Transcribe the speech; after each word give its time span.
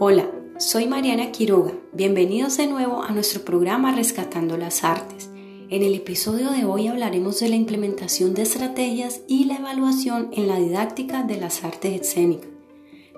Hola, 0.00 0.28
soy 0.58 0.86
Mariana 0.88 1.30
Quiroga. 1.30 1.74
Bienvenidos 1.92 2.56
de 2.56 2.66
nuevo 2.66 3.04
a 3.04 3.12
nuestro 3.12 3.42
programa 3.42 3.94
Rescatando 3.94 4.56
las 4.56 4.82
Artes. 4.82 5.30
En 5.70 5.84
el 5.84 5.94
episodio 5.94 6.50
de 6.50 6.64
hoy 6.64 6.88
hablaremos 6.88 7.38
de 7.38 7.50
la 7.50 7.54
implementación 7.54 8.34
de 8.34 8.42
estrategias 8.42 9.20
y 9.28 9.44
la 9.44 9.58
evaluación 9.58 10.30
en 10.32 10.48
la 10.48 10.56
didáctica 10.56 11.22
de 11.22 11.36
las 11.36 11.62
artes 11.62 12.00
escénicas. 12.00 12.50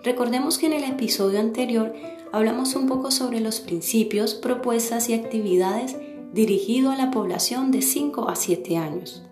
Recordemos 0.04 0.58
que 0.58 0.66
en 0.66 0.74
el 0.74 0.84
episodio 0.84 1.40
anterior 1.40 1.94
hablamos 2.32 2.74
un 2.74 2.86
poco 2.86 3.10
sobre 3.10 3.40
los 3.40 3.60
principios, 3.60 4.34
propuestas 4.34 5.08
y 5.08 5.14
actividades 5.14 5.96
dirigidos 6.34 6.92
a 6.92 6.98
la 6.98 7.10
población 7.10 7.70
de 7.70 7.80
5 7.80 8.28
a 8.28 8.36
7 8.36 8.76
años. 8.76 9.22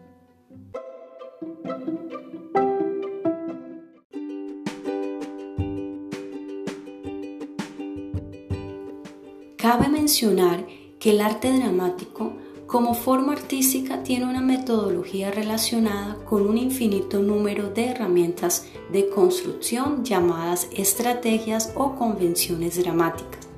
Cabe 9.58 9.88
mencionar 9.88 10.64
que 11.00 11.10
el 11.10 11.20
arte 11.20 11.52
dramático 11.52 12.32
como 12.68 12.94
forma 12.94 13.32
artística 13.32 14.04
tiene 14.04 14.24
una 14.24 14.40
metodología 14.40 15.32
relacionada 15.32 16.16
con 16.26 16.46
un 16.46 16.56
infinito 16.56 17.18
número 17.18 17.68
de 17.68 17.86
herramientas 17.86 18.66
de 18.92 19.08
construcción 19.08 20.04
llamadas 20.04 20.68
estrategias 20.70 21.72
o 21.74 21.96
convenciones 21.96 22.80
dramáticas, 22.80 23.48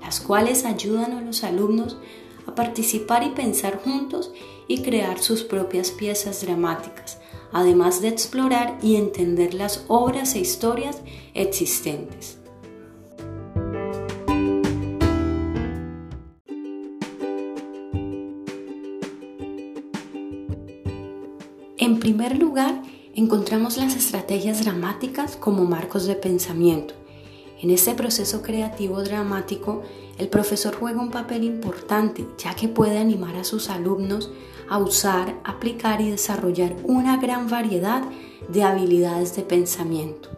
las 0.00 0.20
cuales 0.20 0.64
ayudan 0.64 1.12
a 1.12 1.20
los 1.20 1.44
alumnos 1.44 1.98
a 2.46 2.54
participar 2.54 3.22
y 3.22 3.28
pensar 3.28 3.78
juntos 3.84 4.32
y 4.68 4.80
crear 4.80 5.18
sus 5.18 5.42
propias 5.42 5.90
piezas 5.90 6.40
dramáticas, 6.40 7.18
además 7.52 8.00
de 8.00 8.08
explorar 8.08 8.78
y 8.80 8.96
entender 8.96 9.52
las 9.52 9.84
obras 9.88 10.34
e 10.34 10.38
historias 10.38 11.02
existentes. 11.34 12.38
En 21.86 22.00
primer 22.00 22.36
lugar, 22.36 22.82
encontramos 23.14 23.76
las 23.76 23.94
estrategias 23.94 24.64
dramáticas 24.64 25.36
como 25.36 25.66
marcos 25.66 26.04
de 26.06 26.16
pensamiento. 26.16 26.94
En 27.62 27.70
este 27.70 27.94
proceso 27.94 28.42
creativo 28.42 29.04
dramático, 29.04 29.84
el 30.18 30.26
profesor 30.26 30.74
juega 30.74 31.00
un 31.00 31.12
papel 31.12 31.44
importante 31.44 32.26
ya 32.38 32.56
que 32.56 32.66
puede 32.66 32.98
animar 32.98 33.36
a 33.36 33.44
sus 33.44 33.70
alumnos 33.70 34.32
a 34.68 34.78
usar, 34.78 35.36
aplicar 35.44 36.00
y 36.00 36.10
desarrollar 36.10 36.74
una 36.82 37.18
gran 37.18 37.48
variedad 37.48 38.02
de 38.48 38.64
habilidades 38.64 39.36
de 39.36 39.42
pensamiento. 39.42 40.30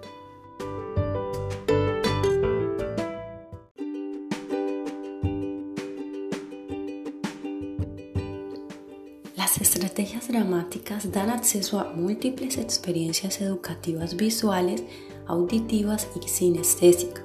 Las 9.38 9.60
estrategias 9.60 10.26
dramáticas 10.26 11.12
dan 11.12 11.30
acceso 11.30 11.78
a 11.78 11.92
múltiples 11.92 12.58
experiencias 12.58 13.40
educativas 13.40 14.16
visuales, 14.16 14.82
auditivas 15.28 16.08
y 16.20 16.26
sinestésicas. 16.26 17.22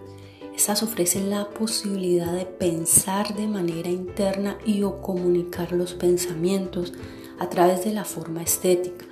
Estas 0.55 0.83
ofrecen 0.83 1.31
la 1.31 1.49
posibilidad 1.49 2.31
de 2.31 2.45
pensar 2.45 3.35
de 3.35 3.47
manera 3.47 3.89
interna 3.89 4.59
y 4.63 4.83
o 4.83 5.01
comunicar 5.01 5.71
los 5.71 5.95
pensamientos 5.95 6.93
a 7.39 7.49
través 7.49 7.83
de 7.83 7.93
la 7.93 8.05
forma 8.05 8.43
estética, 8.43 9.05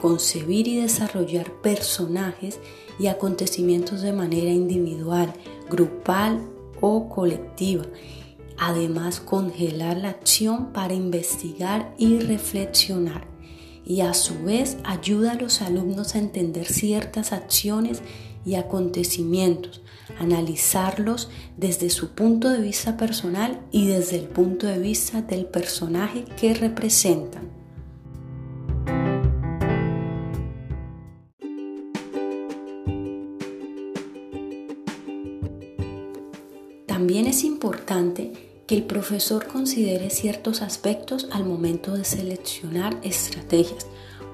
concebir 0.00 0.68
y 0.68 0.80
desarrollar 0.80 1.50
personajes 1.60 2.60
y 3.00 3.08
acontecimientos 3.08 4.00
de 4.00 4.12
manera 4.12 4.50
individual, 4.50 5.34
grupal 5.68 6.48
o 6.80 7.08
colectiva 7.08 7.84
Además, 8.58 9.20
congelar 9.20 9.96
la 9.96 10.10
acción 10.10 10.72
para 10.72 10.94
investigar 10.94 11.94
y 11.98 12.18
reflexionar. 12.18 13.26
Y 13.84 14.00
a 14.00 14.14
su 14.14 14.42
vez 14.44 14.76
ayuda 14.84 15.32
a 15.32 15.34
los 15.34 15.60
alumnos 15.60 16.14
a 16.14 16.18
entender 16.18 16.66
ciertas 16.66 17.32
acciones 17.32 18.00
y 18.46 18.54
acontecimientos, 18.54 19.82
analizarlos 20.18 21.30
desde 21.56 21.90
su 21.90 22.10
punto 22.10 22.50
de 22.50 22.60
vista 22.60 22.96
personal 22.96 23.60
y 23.70 23.86
desde 23.86 24.18
el 24.18 24.26
punto 24.26 24.66
de 24.66 24.78
vista 24.78 25.22
del 25.22 25.46
personaje 25.46 26.24
que 26.40 26.54
representan. 26.54 27.53
También 36.94 37.26
es 37.26 37.42
importante 37.42 38.62
que 38.68 38.76
el 38.76 38.84
profesor 38.84 39.48
considere 39.48 40.10
ciertos 40.10 40.62
aspectos 40.62 41.26
al 41.32 41.44
momento 41.44 41.94
de 41.94 42.04
seleccionar 42.04 42.96
estrategias, 43.02 43.88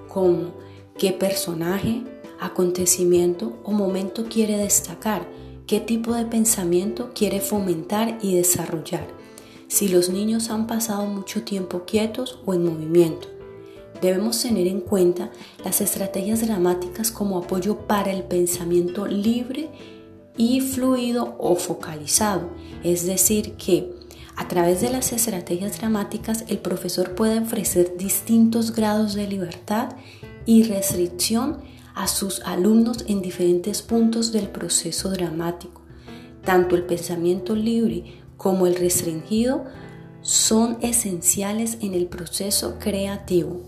como 0.09 0.53
qué 0.99 1.13
personaje, 1.13 2.03
acontecimiento 2.39 3.59
o 3.65 3.73
momento 3.73 4.27
quiere 4.29 4.59
destacar, 4.59 5.27
qué 5.67 5.81
tipo 5.81 6.13
de 6.13 6.27
pensamiento 6.27 7.13
quiere 7.15 7.41
fomentar 7.41 8.19
y 8.21 8.35
desarrollar, 8.35 9.09
si 9.67 9.89
los 9.89 10.11
niños 10.11 10.51
han 10.51 10.67
pasado 10.67 11.07
mucho 11.07 11.45
tiempo 11.45 11.87
quietos 11.87 12.41
o 12.45 12.53
en 12.53 12.67
movimiento. 12.67 13.29
Debemos 14.03 14.39
tener 14.43 14.67
en 14.67 14.83
cuenta 14.83 15.31
las 15.65 15.81
estrategias 15.81 16.47
dramáticas 16.47 17.11
como 17.11 17.39
apoyo 17.39 17.87
para 17.87 18.13
el 18.13 18.23
pensamiento 18.23 19.07
libre 19.07 19.71
y 20.37 20.61
fluido 20.61 21.37
o 21.39 21.57
focalizado. 21.57 22.51
Es 22.83 23.07
decir, 23.07 23.53
que 23.53 23.91
a 24.37 24.49
través 24.49 24.81
de 24.81 24.91
las 24.91 25.13
estrategias 25.13 25.79
dramáticas 25.79 26.45
el 26.49 26.59
profesor 26.59 27.15
puede 27.15 27.41
ofrecer 27.41 27.97
distintos 27.99 28.75
grados 28.75 29.15
de 29.15 29.27
libertad 29.27 29.91
y 30.47 30.63
restricción 30.63 31.59
a 31.95 32.07
sus 32.07 32.41
alumnos 32.41 33.05
en 33.09 33.21
diferentes 33.21 33.83
puntos 33.83 34.33
del 34.33 34.49
proceso 34.49 35.11
dramático. 35.11 35.83
Tanto 36.45 36.75
el 36.75 36.85
pensamiento 36.85 37.55
libre 37.55 38.21
como 38.37 38.67
el 38.67 38.77
restringido 38.77 39.67
son 40.23 40.79
esenciales 40.81 41.79
en 41.83 41.95
el 41.95 42.07
proceso 42.07 42.79
creativo. 42.79 43.61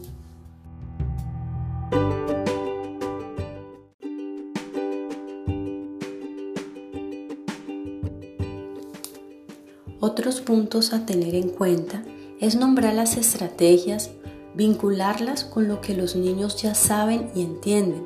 Otros 10.04 10.40
puntos 10.40 10.92
a 10.92 11.06
tener 11.06 11.36
en 11.36 11.48
cuenta 11.48 12.02
es 12.40 12.56
nombrar 12.56 12.92
las 12.92 13.16
estrategias, 13.16 14.10
vincularlas 14.52 15.44
con 15.44 15.68
lo 15.68 15.80
que 15.80 15.94
los 15.94 16.16
niños 16.16 16.60
ya 16.60 16.74
saben 16.74 17.30
y 17.36 17.42
entienden 17.42 18.04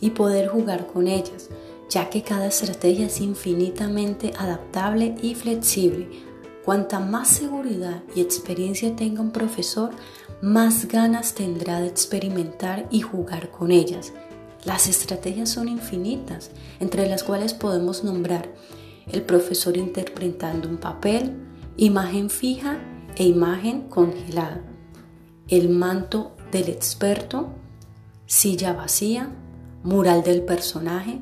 y 0.00 0.10
poder 0.10 0.46
jugar 0.46 0.86
con 0.86 1.08
ellas, 1.08 1.48
ya 1.90 2.10
que 2.10 2.22
cada 2.22 2.46
estrategia 2.46 3.06
es 3.06 3.20
infinitamente 3.20 4.32
adaptable 4.38 5.16
y 5.20 5.34
flexible. 5.34 6.10
Cuanta 6.64 7.00
más 7.00 7.26
seguridad 7.26 8.04
y 8.14 8.20
experiencia 8.20 8.94
tenga 8.94 9.20
un 9.20 9.32
profesor, 9.32 9.90
más 10.42 10.86
ganas 10.86 11.34
tendrá 11.34 11.80
de 11.80 11.88
experimentar 11.88 12.86
y 12.88 13.00
jugar 13.00 13.50
con 13.50 13.72
ellas. 13.72 14.12
Las 14.64 14.86
estrategias 14.86 15.48
son 15.48 15.66
infinitas, 15.66 16.52
entre 16.78 17.08
las 17.08 17.24
cuales 17.24 17.52
podemos 17.52 18.04
nombrar 18.04 18.48
el 19.10 19.22
profesor 19.22 19.76
interpretando 19.76 20.68
un 20.68 20.76
papel, 20.76 21.36
imagen 21.76 22.30
fija 22.30 22.78
e 23.16 23.24
imagen 23.24 23.88
congelada, 23.88 24.62
el 25.48 25.68
manto 25.68 26.32
del 26.50 26.68
experto, 26.68 27.50
silla 28.26 28.72
vacía, 28.72 29.30
mural 29.82 30.22
del 30.22 30.42
personaje, 30.42 31.20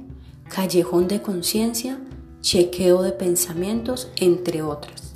callejón 0.49 1.09
de 1.09 1.23
conciencia, 1.23 1.99
chequeo 2.41 3.03
de 3.03 3.13
pensamientos, 3.13 4.11
entre 4.17 4.63
otras. 4.63 5.10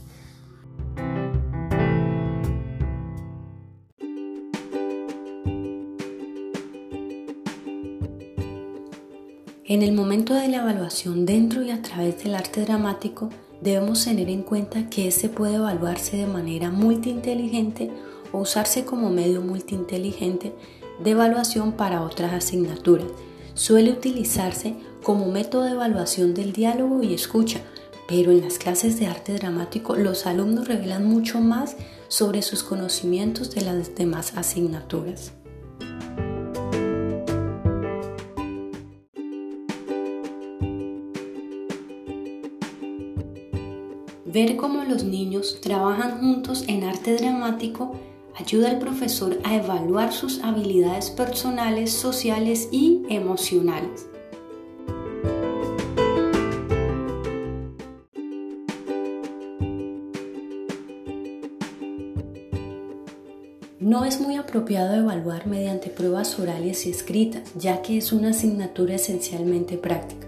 En 9.66 9.80
el 9.80 9.92
momento 9.92 10.34
de 10.34 10.48
la 10.48 10.58
evaluación 10.58 11.24
dentro 11.24 11.62
y 11.62 11.70
a 11.70 11.80
través 11.80 12.22
del 12.22 12.34
arte 12.34 12.60
dramático, 12.66 13.30
debemos 13.62 14.04
tener 14.04 14.28
en 14.28 14.42
cuenta 14.42 14.90
que 14.90 15.08
este 15.08 15.30
puede 15.30 15.54
evaluarse 15.54 16.18
de 16.18 16.26
manera 16.26 16.70
multiinteligente 16.70 17.90
o 18.32 18.40
usarse 18.40 18.84
como 18.84 19.08
medio 19.08 19.40
multiinteligente 19.40 20.52
de 21.02 21.10
evaluación 21.10 21.72
para 21.72 22.02
otras 22.02 22.34
asignaturas. 22.34 23.06
Suele 23.54 23.92
utilizarse 23.92 24.74
como 25.02 25.32
método 25.32 25.62
de 25.62 25.70
evaluación 25.70 26.34
del 26.34 26.52
diálogo 26.52 27.02
y 27.02 27.14
escucha, 27.14 27.62
pero 28.06 28.32
en 28.32 28.42
las 28.42 28.58
clases 28.58 29.00
de 29.00 29.06
arte 29.06 29.32
dramático 29.32 29.96
los 29.96 30.26
alumnos 30.26 30.68
revelan 30.68 31.06
mucho 31.06 31.40
más 31.40 31.76
sobre 32.08 32.42
sus 32.42 32.62
conocimientos 32.62 33.54
de 33.54 33.62
las 33.62 33.94
demás 33.94 34.36
asignaturas. 34.36 35.32
Ver 44.34 44.56
cómo 44.56 44.82
los 44.82 45.04
niños 45.04 45.60
trabajan 45.60 46.18
juntos 46.18 46.64
en 46.66 46.82
arte 46.82 47.14
dramático 47.14 47.94
ayuda 48.34 48.68
al 48.68 48.80
profesor 48.80 49.38
a 49.44 49.54
evaluar 49.54 50.12
sus 50.12 50.42
habilidades 50.42 51.10
personales, 51.10 51.92
sociales 51.92 52.68
y 52.72 53.04
emocionales. 53.08 54.08
No 63.78 64.04
es 64.04 64.20
muy 64.20 64.34
apropiado 64.34 64.96
evaluar 64.96 65.46
mediante 65.46 65.90
pruebas 65.90 66.40
orales 66.40 66.86
y 66.86 66.90
escritas, 66.90 67.52
ya 67.54 67.82
que 67.82 67.98
es 67.98 68.12
una 68.12 68.30
asignatura 68.30 68.96
esencialmente 68.96 69.78
práctica. 69.78 70.26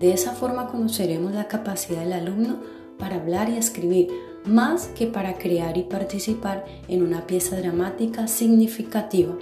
De 0.00 0.12
esa 0.12 0.32
forma 0.32 0.66
conoceremos 0.66 1.32
la 1.32 1.46
capacidad 1.46 2.00
del 2.00 2.14
alumno 2.14 2.74
para 2.98 3.16
hablar 3.16 3.48
y 3.48 3.56
escribir, 3.56 4.08
más 4.44 4.88
que 4.88 5.06
para 5.06 5.38
crear 5.38 5.76
y 5.76 5.82
participar 5.82 6.64
en 6.88 7.02
una 7.02 7.26
pieza 7.26 7.56
dramática 7.56 8.28
significativa. 8.28 9.36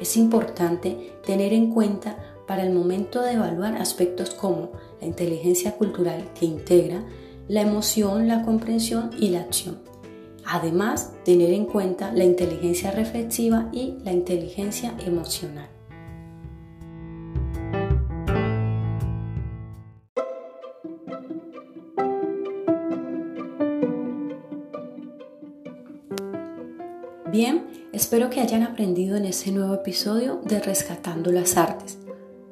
Es 0.00 0.16
importante 0.16 1.12
tener 1.24 1.52
en 1.52 1.70
cuenta 1.70 2.16
para 2.46 2.64
el 2.64 2.72
momento 2.72 3.22
de 3.22 3.34
evaluar 3.34 3.76
aspectos 3.76 4.30
como 4.30 4.72
la 5.00 5.06
inteligencia 5.06 5.76
cultural 5.76 6.30
que 6.38 6.46
integra, 6.46 7.04
la 7.48 7.62
emoción, 7.62 8.26
la 8.26 8.42
comprensión 8.42 9.10
y 9.18 9.28
la 9.28 9.40
acción. 9.40 9.78
Además, 10.44 11.12
tener 11.24 11.52
en 11.52 11.66
cuenta 11.66 12.12
la 12.12 12.24
inteligencia 12.24 12.90
reflexiva 12.90 13.68
y 13.72 13.94
la 14.04 14.12
inteligencia 14.12 14.94
emocional. 15.06 15.68
Espero 28.00 28.30
que 28.30 28.40
hayan 28.40 28.62
aprendido 28.62 29.18
en 29.18 29.26
este 29.26 29.52
nuevo 29.52 29.74
episodio 29.74 30.40
de 30.46 30.58
Rescatando 30.58 31.30
las 31.30 31.58
Artes. 31.58 31.98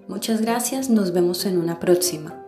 Muchas 0.07 0.43
gracias, 0.43 0.91
nos 0.91 1.15
vemos 1.15 1.47
en 1.47 1.57
una 1.57 1.81
próxima. 1.81 2.48